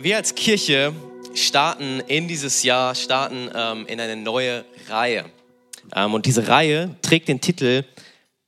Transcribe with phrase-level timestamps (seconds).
[0.00, 0.94] Wir als Kirche
[1.34, 5.24] starten in dieses Jahr, starten ähm, in eine neue Reihe.
[5.92, 7.82] Ähm, und diese Reihe trägt den Titel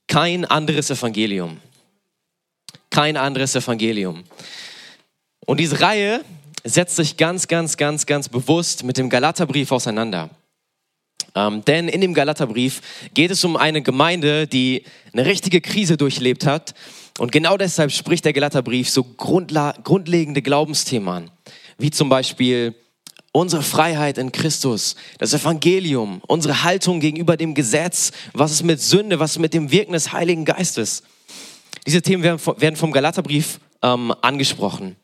[0.07, 1.59] Kein anderes Evangelium.
[2.89, 4.23] Kein anderes Evangelium.
[5.45, 6.25] Und diese Reihe
[6.63, 10.31] setzt sich ganz, ganz, ganz, ganz bewusst mit dem Galaterbrief auseinander.
[11.35, 12.81] Ähm, denn in dem Galaterbrief
[13.13, 16.75] geht es um eine Gemeinde, die eine richtige Krise durchlebt hat.
[17.21, 21.31] Und genau deshalb spricht der Galaterbrief so grundlegende Glaubensthemen an,
[21.77, 22.75] wie zum Beispiel
[23.33, 29.19] unsere Freiheit in Christus, das Evangelium, unsere Haltung gegenüber dem Gesetz, was ist mit Sünde,
[29.19, 31.03] was ist mit dem Wirken des Heiligen Geistes.
[31.87, 34.97] Diese Themen werden vom Galaterbrief ähm, angesprochen.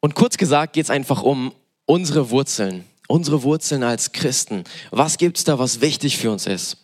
[0.00, 1.54] Und kurz gesagt geht es einfach um
[1.86, 4.64] unsere Wurzeln, unsere Wurzeln als Christen.
[4.90, 6.76] Was gibt es da, was wichtig für uns ist?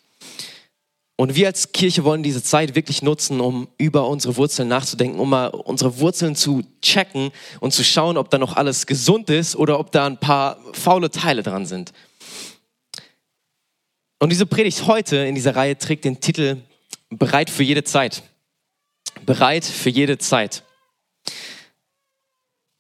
[1.18, 5.30] Und wir als Kirche wollen diese Zeit wirklich nutzen, um über unsere Wurzeln nachzudenken, um
[5.30, 9.78] mal unsere Wurzeln zu checken und zu schauen, ob da noch alles gesund ist oder
[9.80, 11.92] ob da ein paar faule Teile dran sind.
[14.18, 16.58] Und diese Predigt heute in dieser Reihe trägt den Titel
[17.08, 18.22] Bereit für jede Zeit.
[19.24, 20.64] Bereit für jede Zeit.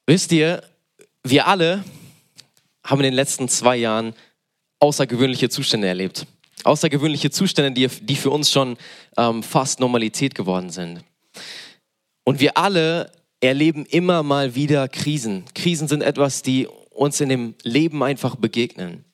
[0.06, 0.62] Wisst ihr,
[1.24, 1.84] wir alle
[2.84, 4.14] haben in den letzten zwei Jahren
[4.78, 6.26] außergewöhnliche Zustände erlebt.
[6.66, 8.76] Außergewöhnliche Zustände, die, die für uns schon
[9.16, 11.00] ähm, fast Normalität geworden sind.
[12.24, 15.44] Und wir alle erleben immer mal wieder Krisen.
[15.54, 19.04] Krisen sind etwas, die uns in dem Leben einfach begegnen.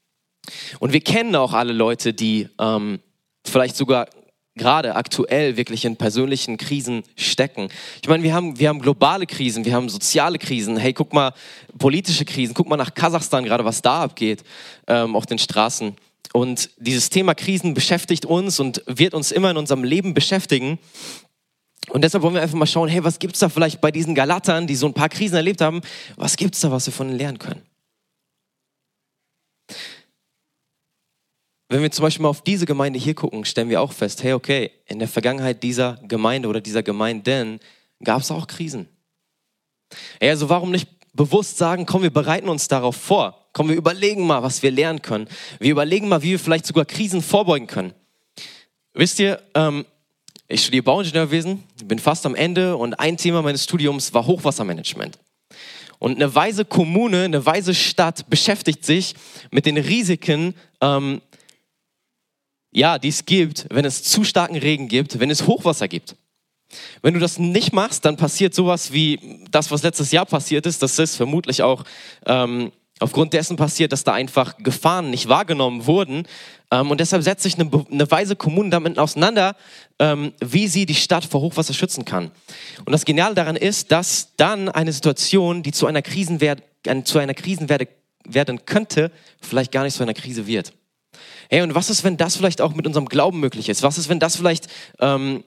[0.79, 3.01] Und wir kennen auch alle Leute, die ähm,
[3.45, 4.09] vielleicht sogar
[4.55, 7.69] gerade aktuell wirklich in persönlichen Krisen stecken.
[8.03, 10.77] Ich meine, wir haben, wir haben globale Krisen, wir haben soziale Krisen.
[10.77, 11.33] Hey, guck mal,
[11.79, 12.55] politische Krisen.
[12.55, 14.43] Guck mal nach Kasachstan gerade, was da abgeht
[14.87, 15.97] ähm, auf den Straßen.
[16.33, 20.79] Und dieses Thema Krisen beschäftigt uns und wird uns immer in unserem Leben beschäftigen.
[21.91, 24.67] Und deshalb wollen wir einfach mal schauen, hey, was gibt's da vielleicht bei diesen Galatern,
[24.67, 25.83] die so ein paar Krisen erlebt haben,
[26.17, 27.63] was gibt's da, was wir von ihnen lernen können?
[31.69, 34.35] Wenn wir zum Beispiel mal auf diese Gemeinde hier gucken, stellen wir auch fest, hey,
[34.35, 37.61] okay, in der Vergangenheit dieser Gemeinde oder dieser Gemeinden
[38.05, 38.89] gab es auch Krisen.
[40.21, 43.42] Hey, also warum nicht bewusst sagen, komm, wir bereiten uns darauf vor.
[43.53, 45.29] Komm, wir überlegen mal, was wir lernen können.
[45.59, 47.93] Wir überlegen mal, wie wir vielleicht sogar Krisen vorbeugen können.
[48.95, 49.85] Wisst ihr, ähm,
[50.49, 55.19] ich studiere Bauingenieurwesen, bin fast am Ende und ein Thema meines Studiums war Hochwassermanagement.
[55.99, 59.15] Und eine weise Kommune, eine weise Stadt beschäftigt sich
[59.51, 61.21] mit den Risiken ähm,
[62.73, 66.17] ja, die es gibt, wenn es zu starken Regen gibt, wenn es Hochwasser gibt.
[67.03, 70.83] Wenn du das nicht machst, dann passiert sowas wie das, was letztes Jahr passiert ist.
[70.83, 71.85] Das ist vermutlich auch
[72.25, 76.27] ähm, aufgrund dessen passiert, dass da einfach Gefahren nicht wahrgenommen wurden.
[76.71, 79.57] Ähm, und deshalb setzt sich eine, eine weise Kommune damit auseinander,
[79.99, 82.31] ähm, wie sie die Stadt vor Hochwasser schützen kann.
[82.85, 86.63] Und das Geniale daran ist, dass dann eine Situation, die zu einer Krisenwert,
[87.05, 87.89] zu einer Krisenwerde
[88.25, 89.11] werden könnte,
[89.41, 90.73] vielleicht gar nicht zu einer Krise wird.
[91.51, 93.83] Hey, und was ist, wenn das vielleicht auch mit unserem Glauben möglich ist?
[93.83, 94.69] Was ist, wenn das vielleicht
[95.01, 95.45] ähm,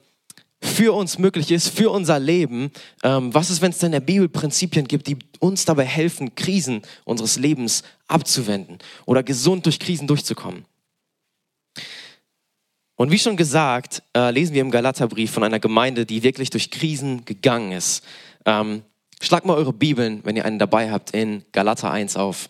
[0.62, 2.70] für uns möglich ist, für unser Leben?
[3.02, 6.34] Ähm, was ist, wenn es denn in der Bibel Prinzipien gibt, die uns dabei helfen,
[6.34, 10.64] Krisen unseres Lebens abzuwenden oder gesund durch Krisen durchzukommen?
[12.96, 16.70] Und wie schon gesagt, äh, lesen wir im Galaterbrief von einer Gemeinde, die wirklich durch
[16.70, 18.02] Krisen gegangen ist.
[18.46, 18.82] Ähm,
[19.20, 22.48] schlagt mal eure Bibeln, wenn ihr einen dabei habt, in Galater 1 auf.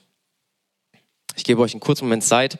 [1.35, 2.59] Ich gebe euch einen kurzen Moment Zeit.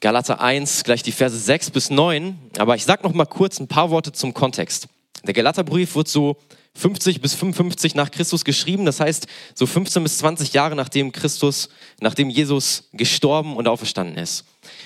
[0.00, 2.38] Galater 1, gleich die Verse 6 bis 9.
[2.58, 4.88] Aber ich sage noch mal kurz ein paar Worte zum Kontext.
[5.26, 6.36] Der Galaterbrief wird so
[6.74, 8.84] 50 bis 55 nach Christus geschrieben.
[8.84, 11.70] Das heißt, so 15 bis 20 Jahre nachdem Christus,
[12.00, 14.44] nachdem Jesus gestorben und auferstanden ist.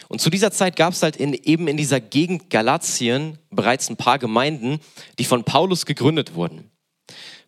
[0.09, 3.97] Und zu dieser Zeit gab es halt in, eben in dieser Gegend Galatien bereits ein
[3.97, 4.79] paar Gemeinden,
[5.19, 6.71] die von Paulus gegründet wurden.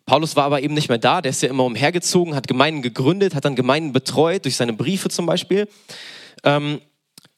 [0.05, 3.35] Paulus war aber eben nicht mehr da, der ist ja immer umhergezogen, hat Gemeinden gegründet,
[3.35, 5.69] hat dann Gemeinden betreut, durch seine Briefe zum Beispiel.
[6.43, 6.81] Ähm,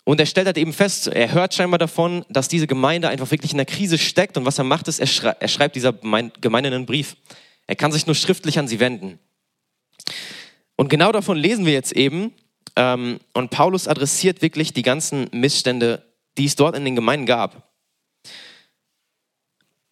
[0.06, 3.52] und er stellt halt eben fest, er hört scheinbar davon, dass diese Gemeinde einfach wirklich
[3.52, 4.38] in der Krise steckt.
[4.38, 7.18] Und was er macht, ist, er, schrei er schreibt dieser Gemeinde einen Brief.
[7.66, 9.18] Er kann sich nur schriftlich an sie wenden.
[10.76, 12.34] Und genau davon lesen wir jetzt eben.
[12.76, 16.04] Ähm, und Paulus adressiert wirklich die ganzen Missstände,
[16.38, 17.74] die es dort in den Gemeinden gab.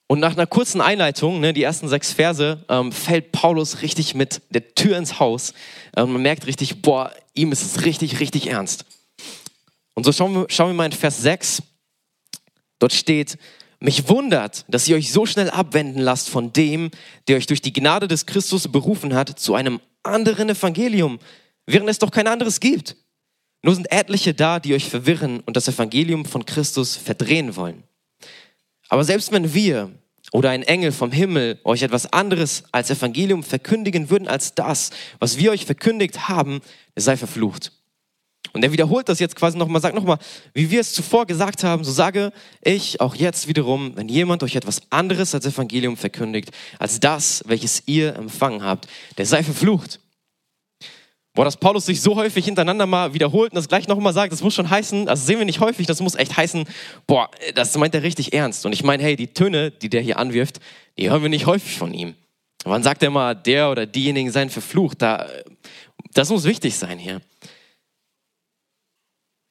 [0.06, 4.44] Und nach einer kurzen Einleitung, ne, die ersten sechs Verse, ähm, fällt Paulus richtig mit
[4.52, 5.56] der Tür ins Haus.
[5.98, 8.86] Ähm, man merkt richtig, boah, ihm ist es richtig, richtig ernst.
[9.94, 11.64] Und so schauen wir, schauen wir mal in Vers 6.
[12.80, 13.38] Dort steht,
[13.80, 16.90] mich wundert, dass ihr euch so schnell abwenden lasst von dem,
[17.28, 21.20] der euch durch die Gnade des Christus berufen hat, zu einem anderen Evangelium,
[21.66, 22.96] während es doch kein anderes gibt.
[23.62, 27.84] Nur sind etliche da, die euch verwirren und das Evangelium von Christus verdrehen wollen.
[28.90, 29.92] Aber selbst wenn wir
[30.32, 35.38] oder ein Engel vom Himmel euch etwas anderes als Evangelium verkündigen würden als das, was
[35.38, 36.62] wir euch verkündigt haben,
[36.96, 37.72] sei verflucht.
[38.54, 40.20] Und er wiederholt das jetzt quasi nochmal, sagt nochmal,
[40.54, 44.56] wie wir es zuvor gesagt haben, so sage ich auch jetzt wiederum, wenn jemand euch
[44.56, 50.00] etwas anderes als Evangelium verkündigt, als das, welches ihr empfangen habt, der sei verflucht.
[51.36, 54.44] Boah, dass Paulus sich so häufig hintereinander mal wiederholt und das gleich nochmal sagt, das
[54.44, 56.66] muss schon heißen, also sehen wir nicht häufig, das muss echt heißen,
[57.08, 58.68] boah, das meint er richtig ernst.
[58.68, 60.60] Und ich meine, hey, die Töne, die der hier anwirft,
[61.00, 62.14] die hören wir nicht häufig von ihm.
[62.66, 65.02] Wann sagt er mal, der oder diejenigen seien verflucht?
[65.02, 65.28] Da,
[66.14, 67.20] das muss wichtig sein hier.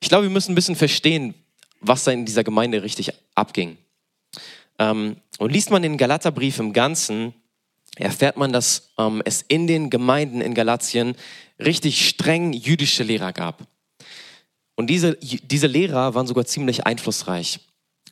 [0.02, 1.32] Ich glaube, wir müssen ein bisschen verstehen,
[1.80, 3.78] was da in dieser Gemeinde richtig abging.
[4.80, 7.32] Ähm, und liest man den Galaterbrief im Ganzen,
[7.96, 11.14] erfährt man, dass ähm, es in den Gemeinden in Galatien
[11.60, 13.68] richtig streng jüdische Lehrer gab.
[14.74, 17.60] Und diese, diese Lehrer waren sogar ziemlich einflussreich.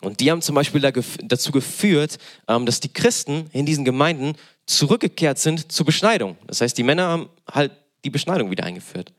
[0.00, 5.40] Und die haben zum Beispiel dazu geführt, ähm, dass die Christen in diesen Gemeinden zurückgekehrt
[5.40, 6.36] sind zur Beschneidung.
[6.46, 7.72] Das heißt, die Männer haben halt
[8.04, 9.12] die Beschneidung wieder eingeführt.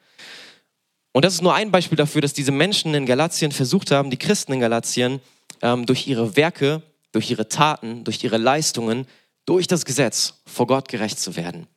[1.13, 4.17] Und das ist nur ein Beispiel dafür, dass diese Menschen in Galatien versucht haben, die
[4.17, 5.19] Christen in Galatien
[5.61, 6.81] ähm, durch ihre Werke,
[7.11, 9.07] durch ihre Taten, durch ihre Leistungen,
[9.45, 11.67] durch das Gesetz vor Gott gerecht zu werden.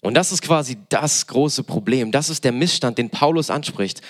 [0.00, 2.12] Und das ist quasi das große Problem.
[2.12, 4.02] Das ist der Missstand, den Paulus anspricht.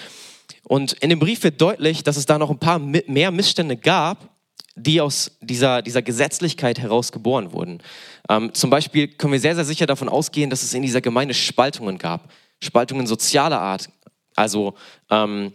[0.64, 4.28] Und in dem Brief wird deutlich, dass es da noch ein paar mehr Missstände gab,
[4.74, 7.82] die aus dieser, dieser Gesetzlichkeit heraus geboren wurden.
[8.28, 11.32] Ähm, zum Beispiel können wir sehr, sehr sicher davon ausgehen, dass es in dieser Gemeinde
[11.32, 12.30] Spaltungen gab.
[12.62, 13.88] Spaltungen sozialer Art.
[14.36, 14.74] Also
[15.10, 15.52] ähm,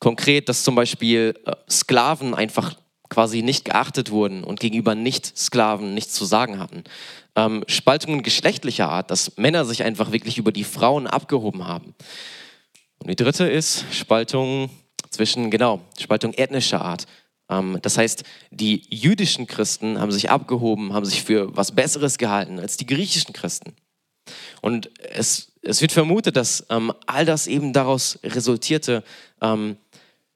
[0.00, 2.76] konkret, dass zum Beispiel äh, Sklaven einfach
[3.08, 6.84] quasi nicht geachtet wurden und gegenüber Nicht-Sklaven nichts zu sagen hatten
[7.36, 11.94] ähm, Spaltungen geschlechtlicher Art, dass Männer sich einfach wirklich über die Frauen abgehoben haben.
[12.98, 14.70] Und die dritte ist Spaltung
[15.10, 17.06] zwischen, genau, Spaltung ethnischer Art.
[17.50, 22.58] Ähm, das heißt, die jüdischen Christen haben sich abgehoben, haben sich für was Besseres gehalten
[22.58, 23.74] als die griechischen Christen.
[24.62, 29.02] Und es, es wird vermutet, dass ähm, all das eben daraus resultierte,
[29.40, 29.76] ähm,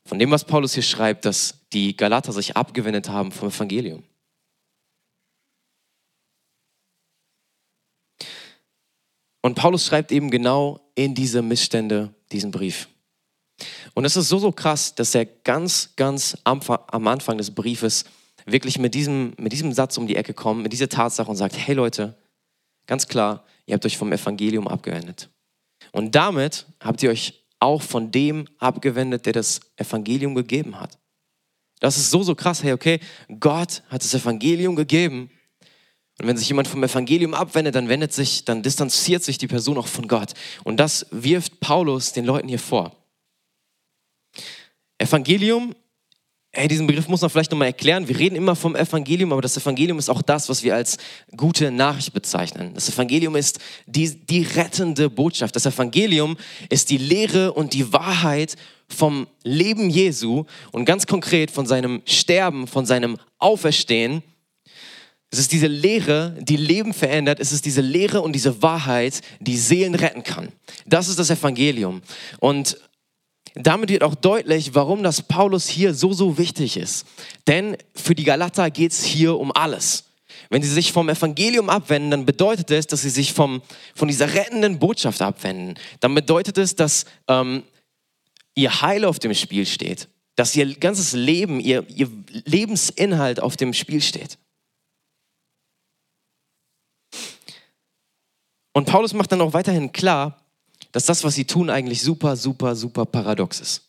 [0.05, 4.03] von dem, was Paulus hier schreibt, dass die Galater sich abgewendet haben vom Evangelium.
[9.43, 12.89] Und Paulus schreibt eben genau in diese Missstände diesen Brief.
[13.95, 18.05] Und es ist so, so krass, dass er ganz, ganz am, am Anfang des Briefes
[18.47, 21.57] wirklich mit diesem, mit diesem Satz um die Ecke kommt, mit dieser Tatsache und sagt,
[21.57, 22.17] hey Leute,
[22.87, 25.31] ganz klar, ihr habt euch vom Evangelium abgewendet.
[25.93, 30.99] Und damit habt ihr euch auch von dem abgewendet, der das Evangelium gegeben hat.
[31.79, 32.65] Das ist so, so krass.
[32.65, 32.99] Hey, okay,
[33.39, 35.31] Gott hat das Evangelium gegeben
[36.21, 39.79] und wenn sich jemand vom Evangelium abwendet, dann wendet sich, dann distanziert sich die Person
[39.79, 40.35] auch von Gott.
[40.65, 42.97] Und das wirft Paulus den Leuten hier vor.
[44.99, 45.77] Evangelium,
[46.59, 48.09] hey, diesen Begriff muss man vielleicht nochmal erklären.
[48.09, 50.97] Wir reden immer vom Evangelium, aber das Evangelium ist auch das, was wir als
[51.37, 52.73] gute Nachricht bezeichnen.
[52.75, 55.55] Das Evangelium ist die, die rettende Botschaft.
[55.55, 56.37] Das Evangelium
[56.69, 58.57] ist die Lehre und die Wahrheit
[58.89, 64.25] vom Leben Jesu und ganz konkret von seinem Sterben, von seinem Auferstehen
[65.31, 67.39] es ist diese Lehre, die Leben verändert.
[67.39, 70.49] Es ist diese Lehre und diese Wahrheit, die Seelen retten kann.
[70.87, 72.01] Das ist das Evangelium.
[72.41, 72.79] Und
[73.55, 77.07] damit wird auch deutlich, warum das Paulus hier so, so wichtig ist.
[77.47, 80.05] Denn für die Galater geht es hier um alles.
[80.51, 83.63] Wenn sie sich vom Evangelium abwenden, dann bedeutet es, dass sie sich vom,
[83.95, 85.79] von dieser rettenden Botschaft abwenden.
[86.01, 87.65] Dann bedeutet es, dass ähm,
[88.55, 90.09] ihr Heil auf dem Spiel steht.
[90.37, 92.11] Dass ihr ganzes Leben, ihr, ihr
[92.45, 94.39] Lebensinhalt auf dem Spiel steht.
[98.73, 100.41] Und Paulus macht dann auch weiterhin klar,
[100.93, 103.83] dass das, was sie tun, eigentlich super, super, super paradox ist.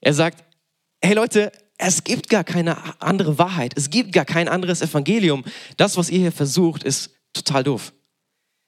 [0.00, 0.44] Er sagt,
[1.00, 5.44] hey Leute, es gibt gar keine andere Wahrheit, es gibt gar kein anderes Evangelium.
[5.76, 7.92] Das, was ihr hier versucht, ist total doof.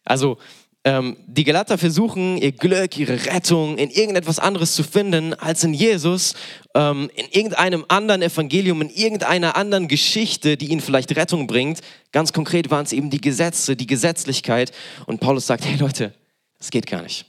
[0.04, 0.38] Also
[0.86, 5.72] ähm, die Galater versuchen, ihr Glück, ihre Rettung in irgendetwas anderes zu finden als in
[5.72, 6.34] Jesus,
[6.74, 11.80] ähm, in irgendeinem anderen Evangelium, in irgendeiner anderen Geschichte, die ihnen vielleicht Rettung bringt.
[12.12, 14.72] Ganz konkret waren es eben die Gesetze, die Gesetzlichkeit.
[15.06, 16.12] Und Paulus sagt, hey Leute,
[16.58, 17.24] das geht gar nicht.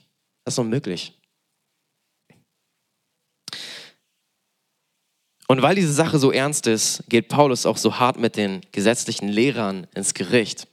[0.46, 1.12] Das ist unmöglich.
[5.48, 9.28] Und weil diese Sache so ernst ist, geht Paulus auch so hart mit den gesetzlichen
[9.28, 10.68] Lehrern ins Gericht.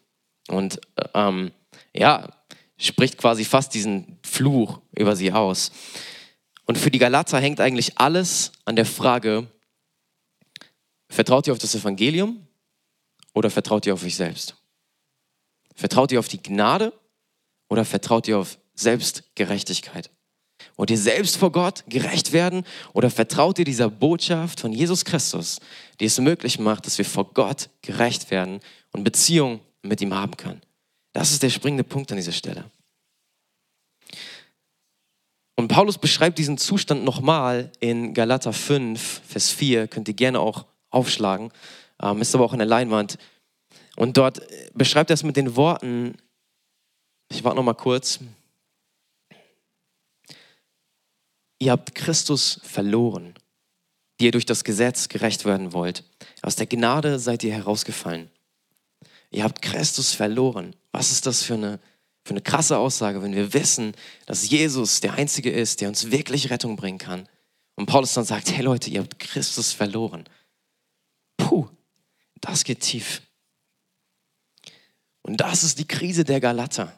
[0.47, 0.79] Und
[1.15, 1.51] ähm,
[1.91, 2.29] ja,
[2.77, 5.71] spricht quasi fast diesen Fluch über sie aus.
[6.65, 9.47] Und für die Galater hängt eigentlich alles an der Frage,
[11.09, 12.47] vertraut ihr auf das Evangelium
[13.33, 14.55] oder vertraut ihr auf euch selbst?
[15.73, 16.93] Vertraut ihr auf die Gnade
[17.69, 20.09] oder vertraut ihr auf Selbstgerechtigkeit?
[20.75, 22.63] Wollt ihr selbst vor Gott gerecht werden
[22.93, 25.59] oder vertraut ihr dieser Botschaft von Jesus Christus,
[25.99, 28.59] die es möglich macht, dass wir vor Gott gerecht werden
[28.91, 30.61] und Beziehung mit ihm haben kann.
[31.11, 32.65] Das ist der springende Punkt an dieser Stelle.
[35.55, 40.65] Und Paulus beschreibt diesen Zustand nochmal in Galater 5, Vers 4, könnt ihr gerne auch
[40.89, 41.51] aufschlagen,
[42.01, 43.17] ähm, ist aber auch an der Leinwand.
[43.95, 44.41] Und dort
[44.73, 46.15] beschreibt er es mit den Worten,
[47.29, 48.19] ich warte nochmal kurz,
[51.63, 53.33] ihr habt Christus verloren,
[54.19, 56.03] die ihr durch das Gesetz gerecht werden wollt.
[56.41, 58.29] Aus der Gnade seid ihr herausgefallen.
[59.31, 60.75] Ihr habt Christus verloren.
[60.91, 61.79] Was ist das für eine
[62.23, 63.93] für eine krasse Aussage, wenn wir wissen,
[64.25, 67.27] dass Jesus der Einzige ist, der uns wirklich Rettung bringen kann.
[67.75, 70.23] Und Paulus dann sagt, hey Leute, ihr habt Christus verloren.
[71.37, 71.67] Puh,
[72.39, 73.21] das geht tief.
[75.21, 76.97] Und das ist die Krise der Galater.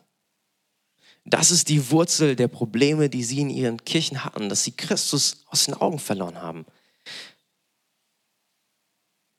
[1.25, 5.43] Das ist die Wurzel der Probleme, die sie in ihren Kirchen hatten, dass sie Christus
[5.47, 6.65] aus den Augen verloren haben.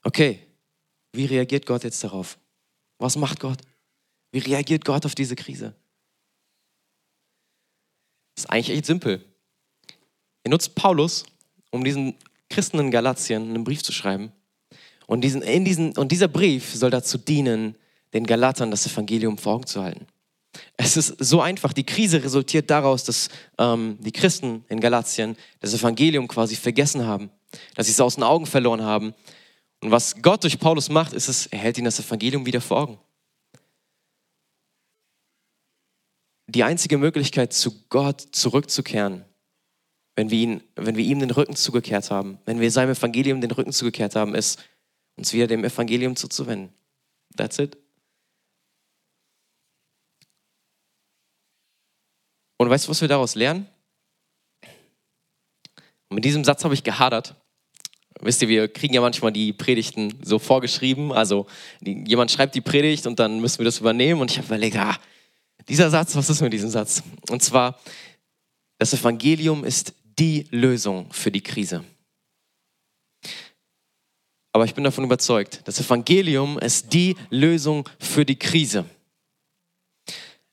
[0.02, 0.40] Okay,
[1.12, 2.38] wie reagiert Gott jetzt darauf?
[2.99, 3.59] Was macht Gott?
[4.33, 5.75] Wie reagiert Gott auf diese Krise?
[8.35, 9.25] Das ist eigentlich echt simpel.
[10.43, 11.25] Er nutzt Paulus,
[11.71, 12.14] um diesen
[12.50, 14.33] Christen in Galatien einen Brief zu schreiben.
[15.07, 17.76] Und, diesen, in diesen, und dieser Brief soll dazu dienen,
[18.12, 20.07] den Galatern das Evangelium vor Augen zu halten.
[20.77, 21.73] Es ist so einfach.
[21.73, 27.31] Die Krise resultiert daraus, dass ähm, die Christen in Galatien das Evangelium quasi vergessen haben,
[27.75, 29.15] dass sie es aus den Augen verloren haben.
[29.81, 32.79] Und was Gott durch Paulus macht, ist es, er hält ihnen das Evangelium wieder vor
[32.79, 32.99] Augen.
[36.47, 39.25] die einzige Möglichkeit, zu Gott zurückzukehren,
[40.15, 43.51] wenn wir, ihn, wenn wir ihm den Rücken zugekehrt haben, wenn wir seinem Evangelium den
[43.51, 44.63] Rücken zugekehrt haben, ist,
[45.17, 46.73] uns wieder dem Evangelium zuzuwenden.
[47.37, 47.77] That's it.
[52.59, 53.67] Und weißt du, was wir daraus lernen?
[56.09, 57.35] Und mit diesem Satz habe ich gehadert.
[58.21, 61.13] Wisst ihr, wir kriegen ja manchmal die Predigten so vorgeschrieben.
[61.13, 61.47] Also
[61.81, 64.21] die, jemand schreibt die Predigt und dann müssen wir das übernehmen.
[64.21, 64.97] Und ich habe überlegt, ah,
[65.69, 67.03] dieser Satz, was ist mit diesem Satz?
[67.29, 67.79] Und zwar,
[68.79, 71.85] das Evangelium ist die Lösung für die Krise.
[74.53, 78.87] Aber ich bin davon überzeugt, das Evangelium ist die Lösung für die Krise.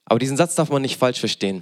[0.03, 1.61] Aber diesen Satz darf man nicht falsch verstehen.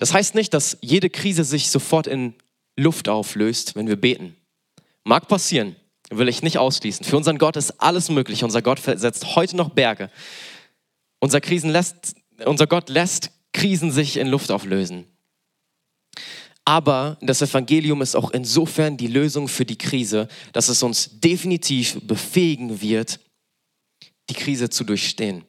[0.00, 2.34] Das heißt nicht, dass jede Krise sich sofort in
[2.76, 4.34] Luft auflöst, wenn wir beten.
[5.04, 5.76] Mag passieren,
[6.10, 7.04] will ich nicht ausschließen.
[7.04, 8.42] Für unseren Gott ist alles möglich.
[8.42, 10.10] Unser Gott versetzt heute noch Berge.
[11.20, 12.16] Unser Krisen lässt
[12.46, 15.04] unser Gott lässt Krisen sich in Luft auflösen.
[16.64, 21.98] Aber das Evangelium ist auch insofern die Lösung für die Krise, dass es uns definitiv
[22.06, 23.20] befähigen wird,
[24.30, 25.44] die Krise zu durchstehen.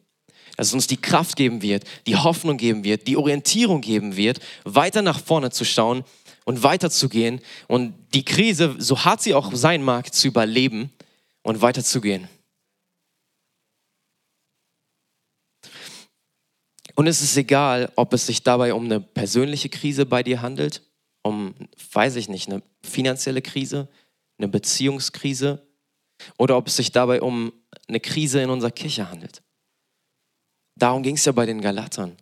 [0.58, 4.40] Dass es uns die Kraft geben wird, die Hoffnung geben wird, die Orientierung geben wird,
[4.64, 6.04] weiter nach vorne zu schauen
[6.46, 10.92] und weiterzugehen und die Krise, so hart sie auch sein mag, zu überleben
[11.44, 12.28] und weiterzugehen.
[16.96, 20.84] Und es ist egal, ob es sich dabei um eine persönliche Krise bei dir handelt,
[21.24, 21.56] um,
[21.94, 23.88] weiß ich nicht, eine finanzielle Krise,
[24.38, 25.66] eine Beziehungskrise
[26.38, 27.54] oder ob es sich dabei um
[27.88, 29.42] eine Krise in unserer Kirche handelt.
[30.82, 32.18] Darum ging es ja bei den Galatern,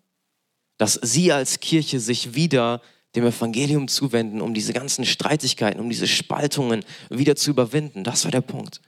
[0.77, 2.81] dass sie als Kirche sich wieder
[3.15, 8.03] dem Evangelium zuwenden, um diese ganzen Streitigkeiten, um diese Spaltungen wieder zu überwinden.
[8.03, 8.81] Das war der Punkt.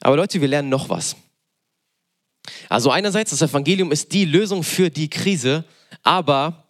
[0.00, 1.14] Aber Leute, wir lernen noch was.
[2.68, 5.64] Also einerseits, das Evangelium ist die Lösung für die Krise,
[6.02, 6.64] aber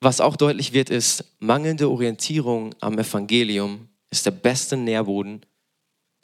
[0.00, 5.44] was auch deutlich wird, ist, mangelnde Orientierung am Evangelium ist der beste Nährboden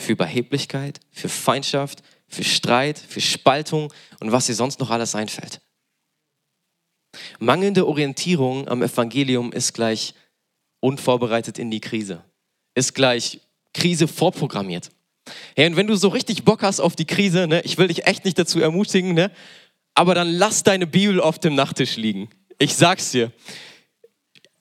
[0.00, 5.60] für Überheblichkeit, für Feindschaft, für Streit, für Spaltung und was dir sonst noch alles einfällt.
[7.38, 10.14] Mangelnde Orientierung am Evangelium ist gleich
[10.80, 12.22] unvorbereitet in die Krise,
[12.74, 13.40] ist gleich
[13.72, 14.90] Krise vorprogrammiert.
[15.56, 18.06] Hey, und wenn du so richtig Bock hast auf die Krise, ne, ich will dich
[18.06, 19.30] echt nicht dazu ermutigen, ne,
[19.94, 22.28] aber dann lass deine Bibel auf dem Nachttisch liegen.
[22.58, 23.32] Ich sag's dir.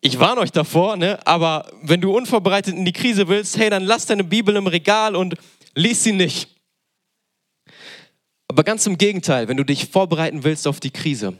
[0.01, 3.83] Ich warne euch davor, ne, aber wenn du unvorbereitet in die Krise willst, hey, dann
[3.83, 5.35] lass deine Bibel im Regal und
[5.73, 6.56] lies sie nicht.
[8.47, 11.37] Aber ganz im Gegenteil, wenn du dich vorbereiten willst auf die Krise,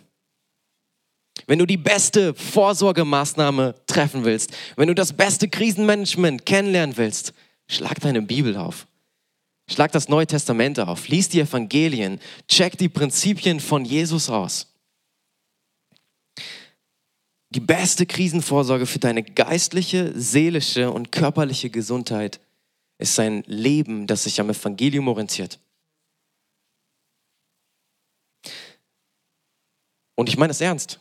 [1.45, 7.33] wenn du die beste Vorsorgemaßnahme treffen willst, wenn du das beste Krisenmanagement kennenlernen willst,
[7.67, 8.87] schlag deine Bibel auf.
[9.69, 14.73] Schlag das Neue Testament auf, lies die Evangelien, check die Prinzipien von Jesus aus.
[17.49, 22.39] Die beste Krisenvorsorge für deine geistliche, seelische und körperliche Gesundheit
[22.97, 25.59] ist ein Leben, das sich am Evangelium orientiert.
[30.17, 30.99] Und ich meine es ernst.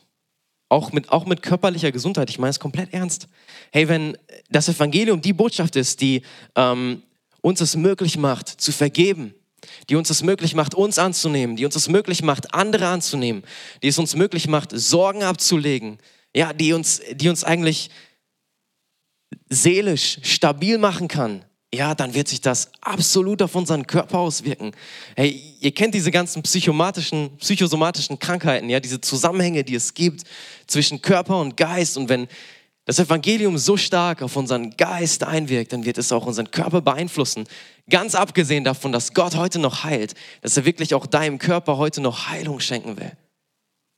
[0.69, 2.29] Auch mit, auch mit körperlicher Gesundheit.
[2.29, 3.27] Ich meine es komplett ernst.
[3.71, 4.17] Hey, wenn
[4.49, 6.21] das Evangelium die Botschaft ist, die
[6.55, 7.01] ähm,
[7.41, 9.33] uns es möglich macht, zu vergeben,
[9.89, 13.43] die uns es möglich macht, uns anzunehmen, die uns es möglich macht, andere anzunehmen,
[13.81, 15.97] die es uns möglich macht, Sorgen abzulegen,
[16.35, 17.89] ja, die uns, die uns eigentlich
[19.49, 21.43] seelisch stabil machen kann,
[21.77, 24.71] ja, dann wird sich das absolut auf unseren Körper auswirken.
[25.15, 30.23] Hey, ihr kennt diese ganzen psychomatischen, psychosomatischen Krankheiten, ja, diese Zusammenhänge, die es gibt
[30.65, 31.95] zwischen Körper und Geist.
[31.95, 32.27] Und wenn
[32.85, 37.47] das Evangelium so stark auf unseren Geist einwirkt, dann wird es auch unseren Körper beeinflussen.
[37.89, 42.01] Ganz abgesehen davon, dass Gott heute noch heilt, dass er wirklich auch deinem Körper heute
[42.01, 43.11] noch Heilung schenken will.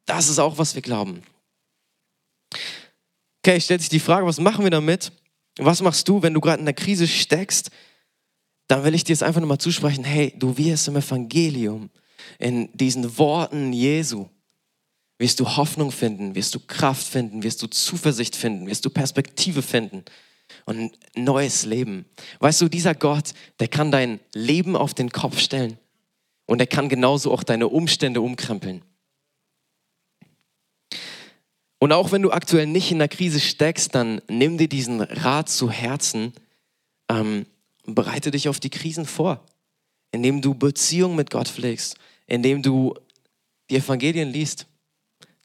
[0.06, 1.24] Das ist auch, was wir glauben.
[3.42, 5.14] Okay, stellt sich die Frage, was machen wir damit?
[5.60, 7.70] Was machst du, wenn du gerade in der Krise steckst?
[8.68, 11.90] Dann will ich dir jetzt einfach nochmal zusprechen, hey, du wirst im Evangelium,
[12.38, 14.28] in diesen Worten Jesu,
[15.18, 19.62] wirst du Hoffnung finden, wirst du Kraft finden, wirst du Zuversicht finden, wirst du Perspektive
[19.62, 20.06] finden
[20.66, 20.78] und
[21.16, 22.06] ein neues Leben.
[22.40, 25.78] Weißt du, dieser Gott, der kann dein Leben auf den Kopf stellen
[26.46, 28.84] und er kann genauso auch deine Umstände umkrempeln.
[31.80, 35.50] Und auch wenn du aktuell nicht in der Krise steckst, dann nimm dir diesen Rat
[35.50, 36.34] zu Herzen
[37.10, 37.46] ähm,
[37.86, 39.44] und bereite dich auf die Krisen vor,
[40.12, 41.96] indem du Beziehung mit Gott pflegst,
[42.28, 42.96] indem du
[43.70, 44.68] die Evangelien liest.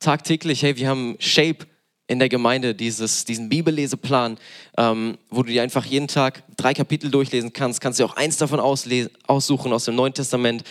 [0.00, 1.66] Tagtäglich, hey, wir haben Shape
[2.06, 4.36] in der Gemeinde, dieses, diesen Bibelleseplan,
[4.76, 7.80] ähm, wo du dir einfach jeden Tag drei Kapitel durchlesen kannst.
[7.80, 10.64] Kannst dir auch eins davon aussuchen aus dem Neuen Testament.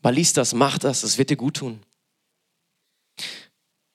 [0.00, 1.80] Aber lies das, mach das, es wird dir gut tun.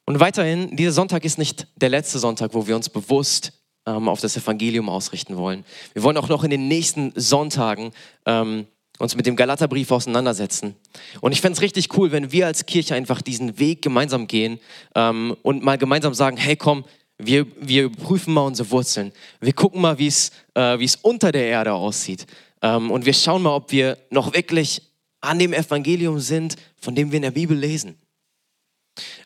[0.06, 3.54] Und weiterhin, dieser Sonntag ist nicht der letzte Sonntag, wo wir uns bewusst
[3.86, 5.64] ähm, auf das Evangelium ausrichten wollen.
[5.94, 7.92] Wir wollen auch noch in den nächsten Sonntagen
[8.26, 8.68] ähm,
[9.00, 10.76] uns mit dem Galaterbrief auseinandersetzen.
[11.22, 14.60] Und ich fände es richtig cool, wenn wir als Kirche einfach diesen Weg gemeinsam gehen
[14.96, 16.84] ähm, und mal gemeinsam sagen, hey komm,
[17.18, 19.12] wir, wir prüfen mal unsere Wurzeln.
[19.40, 20.08] Wir gucken mal, wie
[20.56, 22.26] äh, es unter der Erde aussieht.
[22.62, 24.82] Ähm, und wir schauen mal, ob wir noch wirklich
[25.22, 27.98] an dem Evangelium sind, von dem wir in der Bibel lesen.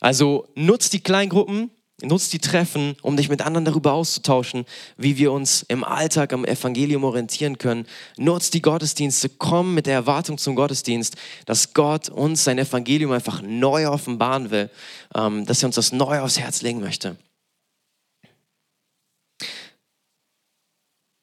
[0.00, 1.70] Also nutzt die Kleingruppen,
[2.02, 4.64] nutzt die Treffen, um dich mit anderen darüber auszutauschen,
[4.96, 7.86] wie wir uns im Alltag am Evangelium orientieren können.
[8.16, 13.42] Nutzt die Gottesdienste, komm mit der Erwartung zum Gottesdienst, dass Gott uns sein Evangelium einfach
[13.42, 14.70] neu offenbaren will,
[15.14, 17.16] ähm, dass er uns das neu aufs Herz legen möchte.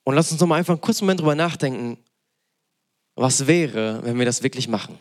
[0.04, 1.98] Und lass uns noch mal einfach einen kurzen Moment drüber nachdenken,
[3.16, 5.00] was wäre, wenn wir das wirklich machen.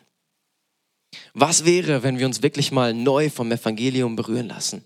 [1.33, 4.83] Was wäre, wenn wir uns wirklich mal neu vom Evangelium berühren lassen?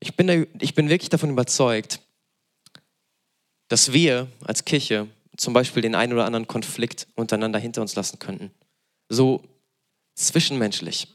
[0.00, 2.00] Ich bin, ich bin wirklich davon überzeugt,
[3.68, 8.18] dass wir als Kirche zum Beispiel den einen oder anderen Konflikt untereinander hinter uns lassen
[8.18, 8.50] könnten.
[9.08, 9.42] So
[10.14, 11.08] zwischenmenschlich.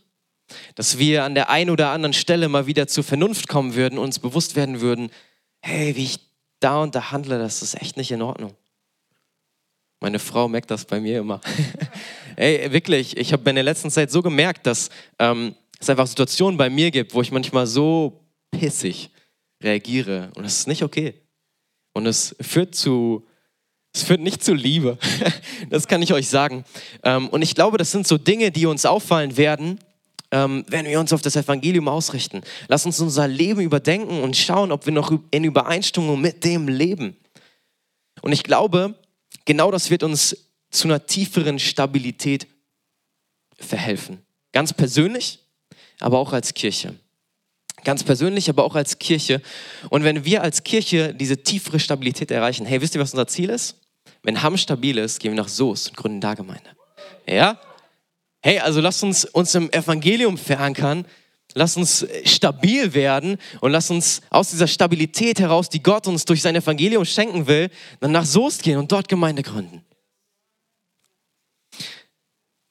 [0.75, 4.19] Dass wir an der einen oder anderen Stelle mal wieder zur Vernunft kommen würden uns
[4.19, 5.11] bewusst werden würden,
[5.61, 6.19] hey, wie ich
[6.59, 8.55] da und da handle, das ist echt nicht in Ordnung.
[10.01, 11.41] Meine Frau merkt das bei mir immer.
[12.39, 16.57] Ey, wirklich, ich habe in der letzten Zeit so gemerkt, dass ähm, es einfach Situationen
[16.57, 19.09] bei mir gibt, wo ich manchmal so pissig
[19.61, 20.31] reagiere.
[20.35, 21.15] Und das ist nicht okay.
[21.91, 23.27] Und es führt zu,
[23.93, 24.97] es führt nicht zu Liebe.
[25.69, 26.63] das kann ich euch sagen.
[27.03, 29.77] Ähm, und ich glaube, das sind so Dinge, die uns auffallen werden,
[30.31, 32.39] ähm, wenn wir uns auf das Evangelium ausrichten.
[32.69, 37.17] Lass uns unser Leben überdenken und schauen, ob wir noch in Übereinstimmung mit dem leben.
[38.21, 38.95] Und ich glaube,
[39.43, 42.47] genau das wird uns zu einer tieferen Stabilität
[43.57, 44.19] verhelfen.
[44.51, 45.39] Ganz persönlich,
[45.99, 46.95] aber auch als Kirche.
[47.83, 49.41] Ganz persönlich, aber auch als Kirche.
[49.89, 53.49] Und wenn wir als Kirche diese tiefere Stabilität erreichen, hey, wisst ihr, was unser Ziel
[53.49, 53.77] ist?
[54.21, 56.69] Wenn Hamm stabil ist, gehen wir nach Soos und gründen da Gemeinde.
[57.27, 57.59] Ja?
[58.41, 61.05] Hey, also lasst uns uns im Evangelium verankern,
[61.55, 66.43] Lass uns stabil werden und lass uns aus dieser Stabilität heraus, die Gott uns durch
[66.43, 69.83] sein Evangelium schenken will, dann nach Soest gehen und dort Gemeinde gründen.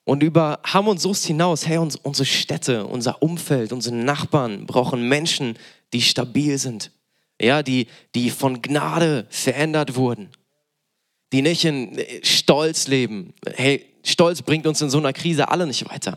[0.09, 5.59] Und über Hamm und Soest hinaus, hey, unsere Städte, unser Umfeld, unsere Nachbarn brauchen Menschen,
[5.93, 6.93] die stabil sind.
[7.39, 10.31] Ja, die, die von Gnade verändert wurden.
[11.35, 13.35] Die nicht in Stolz leben.
[13.55, 16.17] Hey, Stolz bringt uns in so einer Krise alle nicht weiter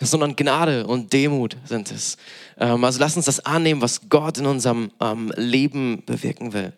[0.00, 2.16] sondern Gnade und Demut sind es.
[2.58, 6.72] Ähm, also lass uns das annehmen, was Gott in unserem ähm, Leben bewirken will.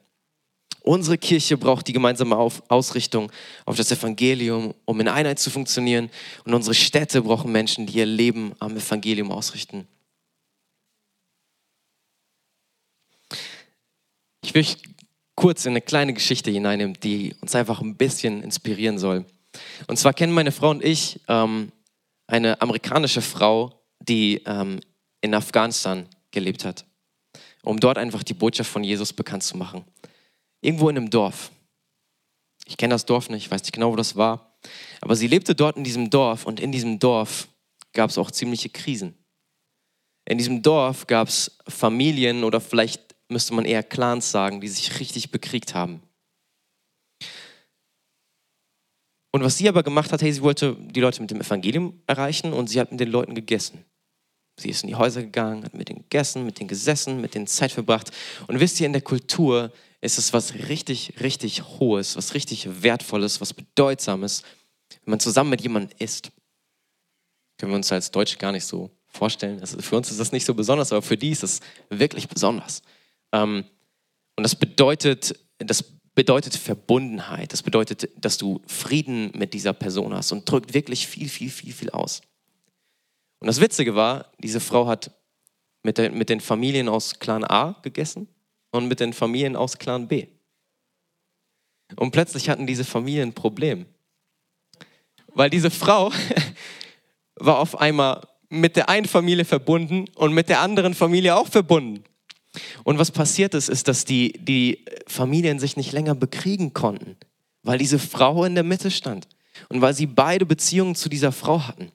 [0.84, 3.32] Unsere Kirche braucht die gemeinsame Ausrichtung
[3.64, 6.10] auf das Evangelium, um in Einheit zu funktionieren.
[6.44, 9.88] Und unsere Städte brauchen Menschen, die ihr Leben am Evangelium ausrichten.
[14.42, 14.66] Ich will
[15.34, 19.24] kurz in eine kleine Geschichte hineinnehmen, die uns einfach ein bisschen inspirieren soll.
[19.86, 21.72] Und zwar kennen meine Frau und ich ähm,
[22.26, 24.80] eine amerikanische Frau, die ähm,
[25.22, 26.84] in Afghanistan gelebt hat,
[27.62, 29.86] um dort einfach die Botschaft von Jesus bekannt zu machen.
[30.64, 31.50] Irgendwo in einem Dorf.
[32.64, 34.56] Ich kenne das Dorf nicht, ich weiß nicht genau, wo das war.
[35.02, 37.48] Aber sie lebte dort in diesem Dorf und in diesem Dorf
[37.92, 39.14] gab es auch ziemliche Krisen.
[40.24, 44.98] In diesem Dorf gab es Familien oder vielleicht müsste man eher Clans sagen, die sich
[45.00, 46.00] richtig bekriegt haben.
[49.32, 52.54] Und was sie aber gemacht hat, hey, sie wollte die Leute mit dem Evangelium erreichen
[52.54, 53.84] und sie hat mit den Leuten gegessen.
[54.56, 57.46] Sie ist in die Häuser gegangen, hat mit denen gegessen, mit denen gesessen, mit denen
[57.46, 58.10] Zeit verbracht.
[58.46, 63.40] Und wisst ihr, in der Kultur ist es was richtig, richtig Hohes, was richtig Wertvolles,
[63.40, 64.42] was Bedeutsames,
[65.04, 66.30] wenn man zusammen mit jemandem isst.
[67.58, 69.60] Können wir uns als Deutsche gar nicht so vorstellen.
[69.60, 72.82] Also für uns ist das nicht so besonders, aber für die ist es wirklich besonders.
[73.32, 73.64] Ähm,
[74.36, 77.52] und das bedeutet, das bedeutet Verbundenheit.
[77.52, 81.72] Das bedeutet, dass du Frieden mit dieser Person hast und drückt wirklich viel, viel, viel,
[81.72, 82.22] viel aus.
[83.44, 85.10] Und das Witzige war, diese Frau hat
[85.82, 88.26] mit, der, mit den Familien aus Clan A gegessen
[88.70, 90.28] und mit den Familien aus Clan B.
[91.96, 93.84] Und plötzlich hatten diese Familien ein Problem.
[95.34, 96.10] Weil diese Frau
[97.34, 102.02] war auf einmal mit der einen Familie verbunden und mit der anderen Familie auch verbunden.
[102.82, 107.18] Und was passiert ist, ist, dass die, die Familien sich nicht länger bekriegen konnten,
[107.62, 109.28] weil diese Frau in der Mitte stand
[109.68, 111.92] und weil sie beide Beziehungen zu dieser Frau hatten.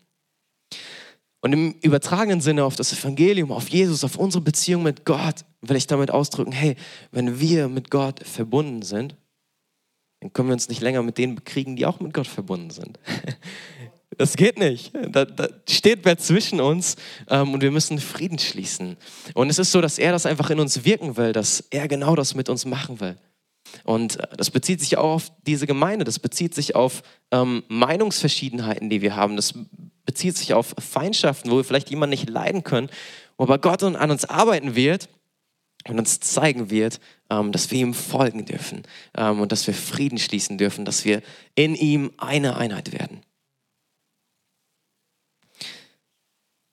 [1.50, 5.78] Und im übertragenen Sinne auf das Evangelium, auf Jesus, auf unsere Beziehung mit Gott, will
[5.78, 6.76] ich damit ausdrücken, hey,
[7.12, 9.16] wenn wir mit Gott verbunden sind,
[10.20, 13.00] dann können wir uns nicht länger mit denen bekriegen, die auch mit Gott verbunden sind.
[14.18, 14.92] Das geht nicht.
[15.12, 16.98] Da, da steht wer zwischen uns
[17.30, 18.98] ähm, und wir müssen Frieden schließen.
[19.34, 22.16] Und es ist so, dass er das einfach in uns wirken will, dass er genau
[22.16, 23.16] das mit uns machen will.
[23.86, 28.90] Und äh, das bezieht sich auch auf diese Gemeinde, das bezieht sich auf ähm, Meinungsverschiedenheiten,
[28.90, 29.54] die wir haben, das
[30.10, 32.90] bezieht sich auf Feindschaften, wo wir vielleicht jemanden nicht leiden können,
[33.38, 35.08] wo aber Gott an uns arbeiten wird
[35.88, 38.82] und uns zeigen wird, ähm, dass wir ihm folgen dürfen
[39.16, 41.22] ähm, und dass wir Frieden schließen dürfen, dass wir
[41.54, 43.22] in ihm eine Einheit werden.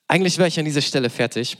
[0.08, 1.58] Eigentlich wäre ich an dieser Stelle fertig,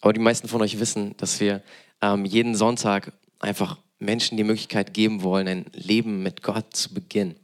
[0.00, 1.62] aber die meisten von euch wissen, dass wir
[2.02, 7.36] ähm, jeden Sonntag einfach Menschen die Möglichkeit geben wollen, ein Leben mit Gott zu beginnen.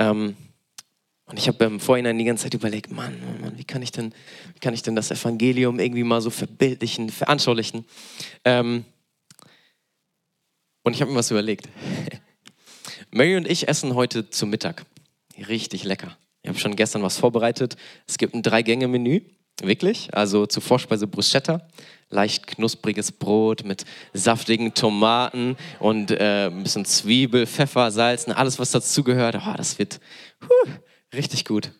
[0.00, 0.36] Ähm,
[1.26, 4.12] und ich habe im Vorhinein die ganze Zeit überlegt, Mann, Mann, wie kann ich denn,
[4.52, 7.86] wie kann ich denn das Evangelium irgendwie mal so verbildlichen, veranschaulichen?
[8.44, 8.84] Ähm,
[10.82, 11.68] und ich habe mir was überlegt.
[13.10, 14.84] Mary und ich essen heute zu Mittag.
[15.48, 16.16] Richtig lecker.
[16.42, 17.76] Ich habe schon gestern was vorbereitet.
[18.06, 19.22] Es gibt ein Drei-Gänge-Menü,
[19.62, 20.12] wirklich.
[20.12, 21.66] Also zur Vorspeise Bruschetta,
[22.10, 28.72] leicht knuspriges Brot mit saftigen Tomaten und äh, ein bisschen Zwiebel, Pfeffer, Salz, alles, was
[28.72, 29.36] dazugehört.
[29.36, 30.00] Oh, das wird
[30.42, 30.70] huh,
[31.14, 31.72] richtig gut.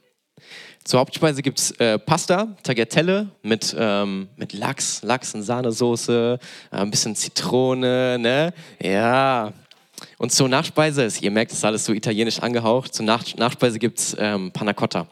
[0.84, 6.38] Zur Hauptspeise gibt es äh, Pasta, Tagliatelle mit, ähm, mit Lachs, Lachs und Sahnesoße,
[6.70, 8.52] äh, ein bisschen Zitrone, ne?
[8.82, 9.52] Ja,
[10.18, 13.98] und zur Nachspeise, ihr merkt, es ist alles so italienisch angehaucht, zur Nach Nachspeise gibt
[13.98, 15.08] es ähm, Panna Cotta.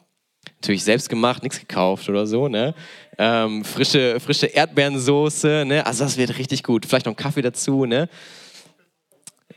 [0.61, 2.74] Natürlich selbst gemacht, nichts gekauft oder so, ne?
[3.18, 5.87] Ähm, frische, frische Erdbeerensoße, ne?
[5.87, 6.87] Also das wird richtig gut.
[6.87, 8.08] Vielleicht noch einen Kaffee dazu, ne?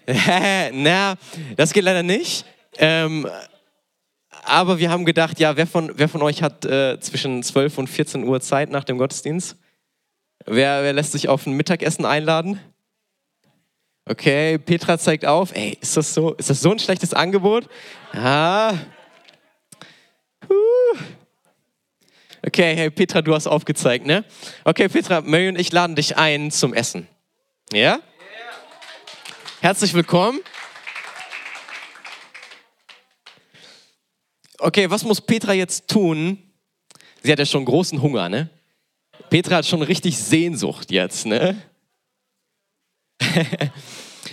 [0.73, 1.15] Na,
[1.55, 2.45] das geht leider nicht.
[2.77, 3.27] Ähm,
[4.45, 7.87] aber wir haben gedacht, ja, wer von, wer von euch hat äh, zwischen 12 und
[7.87, 9.57] 14 Uhr Zeit nach dem Gottesdienst?
[10.45, 12.59] Wer, wer lässt sich auf ein Mittagessen einladen?
[14.07, 15.55] Okay, Petra zeigt auf.
[15.55, 17.67] Ey, ist das so, ist das so ein schlechtes Angebot?
[18.13, 18.73] Ah.
[20.47, 20.99] Huh.
[22.45, 24.23] Okay, hey Petra, du hast aufgezeigt, ne?
[24.63, 27.07] Okay, Petra, Mary und ich laden dich ein zum Essen.
[27.73, 27.99] Ja?
[29.61, 30.39] Herzlich willkommen.
[34.59, 36.37] Okay, was muss Petra jetzt tun?
[37.21, 38.49] Sie hat ja schon großen Hunger, ne?
[39.29, 41.61] Petra hat schon richtig Sehnsucht jetzt, ne?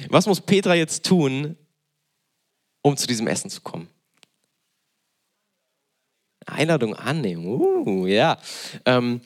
[0.08, 1.56] Was muss Petra jetzt tun,
[2.82, 3.88] um zu diesem Essen zu kommen?
[6.46, 7.46] Einladung annehmen.
[7.46, 8.38] Uh, ja.
[8.85, 9.20] Ähm,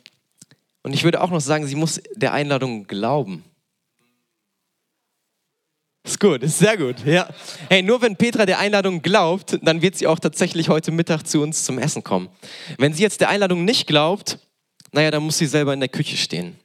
[0.82, 3.44] und ich würde auch noch sagen, sie muss der Einladung glauben.
[6.06, 7.04] Ist gut, ist sehr gut.
[7.04, 7.28] Ja.
[7.68, 11.42] Hey, nur wenn Petra der Einladung glaubt, dann wird sie auch tatsächlich heute Mittag zu
[11.42, 12.28] uns zum Essen kommen.
[12.78, 14.38] Wenn sie jetzt der Einladung nicht glaubt,
[14.92, 16.56] naja, dann muss sie selber in der Küche stehen.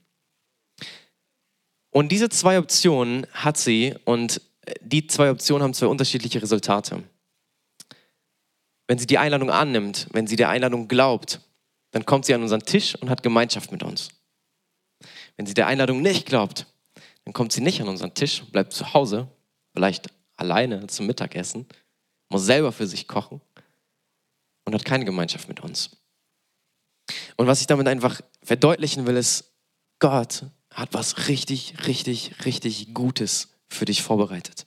[1.89, 4.41] Und diese zwei Optionen hat sie und
[4.80, 7.04] die zwei Optionen haben zwei unterschiedliche Resultate.
[8.88, 11.41] Wenn sie die Einladung annimmt, wenn sie der Einladung glaubt,
[11.89, 14.10] dann kommt sie an unseren Tisch und hat Gemeinschaft mit uns.
[15.36, 16.67] Wenn sie der Einladung nicht glaubt,
[17.26, 19.28] dann kommt sie nicht an unseren Tisch, bleibt zu Hause,
[19.74, 21.68] vielleicht alleine zum Mittagessen,
[22.30, 23.42] muss selber für sich kochen
[24.66, 25.98] und hat keine Gemeinschaft mit uns.
[27.38, 29.54] Und was ich damit einfach verdeutlichen will, ist,
[30.00, 34.66] Gott hat was richtig, richtig, richtig Gutes für dich vorbereitet.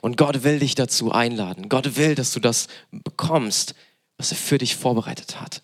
[0.00, 1.68] Und Gott will dich dazu einladen.
[1.68, 3.74] Gott will, dass du das bekommst,
[4.16, 5.62] was er für dich vorbereitet hat.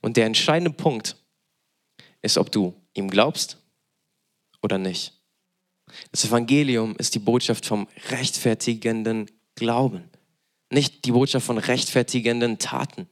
[0.00, 1.16] Und der entscheidende Punkt
[2.22, 3.58] ist, ob du ihm glaubst
[4.68, 5.14] oder nicht.
[6.12, 10.04] Das Evangelium ist die Botschaft vom rechtfertigenden Glauben,
[10.70, 13.08] nicht die Botschaft von rechtfertigenden Taten,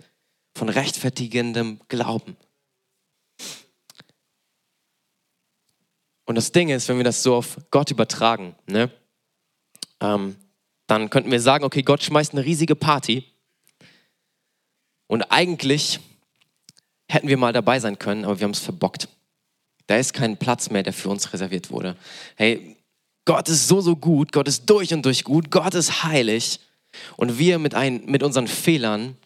[0.55, 2.37] von rechtfertigendem Glauben.
[6.27, 8.91] Und das Ding ist, wenn wir das so auf Gott übertragen, ne,
[10.01, 10.37] ähm,
[10.87, 13.25] dann könnten wir sagen, okay, Gott schmeißt eine riesige Party
[15.07, 16.01] und eigentlich
[17.09, 19.09] hätten wir mal dabei sein können, aber wir haben es verbockt.
[19.87, 21.97] Da ist kein Platz mehr, der für uns reserviert wurde.
[22.35, 22.77] Hey,
[23.25, 26.61] Gott ist so, so gut, Gott ist durch und durch gut, Gott ist heilig
[27.17, 29.17] und wir mit, ein, mit unseren Fehlern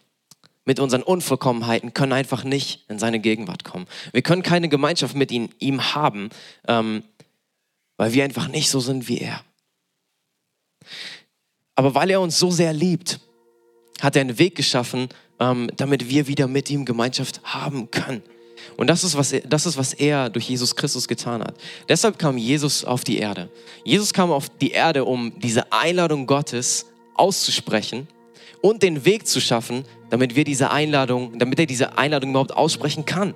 [0.71, 3.87] mit unseren Unvollkommenheiten können einfach nicht in seine Gegenwart kommen.
[4.13, 6.31] Wir können keine Gemeinschaft mit ihm, ihm haben,
[6.69, 7.03] ähm,
[7.97, 9.43] weil wir einfach nicht so sind wie er.
[11.75, 13.21] Aber weil er uns so sehr liebt,
[14.01, 15.09] hat er einen Weg geschaffen,
[15.41, 18.23] ähm, damit wir wieder mit ihm Gemeinschaft haben können.
[18.81, 21.55] Und das ist, was er, das ist, was er durch Jesus Christus getan hat.
[21.87, 23.51] Deshalb kam Jesus auf die Erde.
[23.85, 28.09] Jesus kam auf die Erde, um diese Einladung Gottes auszusprechen
[28.63, 33.05] und den Weg zu schaffen, damit wir diese Einladung, damit er diese Einladung überhaupt aussprechen
[33.05, 33.35] kann.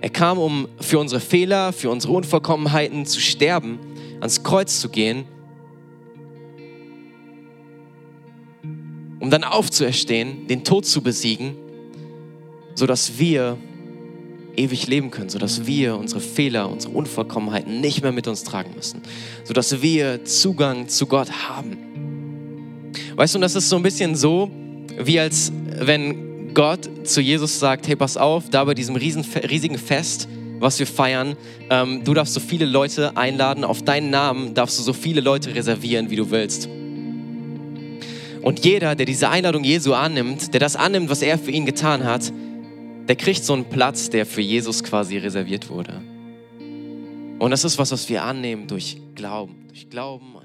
[0.00, 3.78] Er kam, um für unsere Fehler, für unsere Unvollkommenheiten zu sterben,
[4.20, 5.26] ans Kreuz zu gehen,
[9.20, 11.54] um dann aufzuerstehen, den Tod zu besiegen,
[12.74, 13.58] sodass wir
[14.60, 19.00] ewig leben können, sodass wir unsere Fehler, unsere Unvollkommenheiten nicht mehr mit uns tragen müssen,
[19.44, 21.78] sodass wir Zugang zu Gott haben.
[23.16, 24.50] Weißt du, und das ist so ein bisschen so,
[24.98, 29.78] wie als wenn Gott zu Jesus sagt, hey, pass auf, da bei diesem riesen, riesigen
[29.78, 31.36] Fest, was wir feiern,
[31.70, 35.54] ähm, du darfst so viele Leute einladen, auf deinen Namen darfst du so viele Leute
[35.54, 36.68] reservieren, wie du willst.
[38.42, 42.04] Und jeder, der diese Einladung Jesu annimmt, der das annimmt, was er für ihn getan
[42.04, 42.32] hat,
[43.10, 46.00] der kriegt so einen Platz, der für Jesus quasi reserviert wurde.
[47.40, 50.36] Und das ist was, was wir annehmen durch Glauben, durch Glauben.